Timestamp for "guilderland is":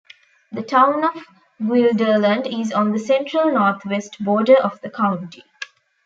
1.61-2.71